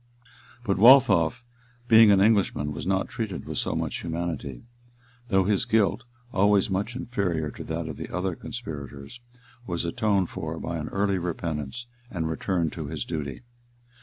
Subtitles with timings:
[0.65, 1.43] {1075.} But Waltheof,
[1.87, 4.63] being an Englishman, was not treated with so much humanity;
[5.27, 9.19] though his guilt, always much inferior to that of the other conspirators,
[9.67, 13.43] was atoned for by an early repentance and return to his duty.